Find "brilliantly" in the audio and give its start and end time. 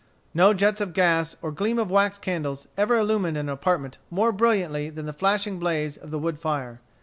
4.31-4.89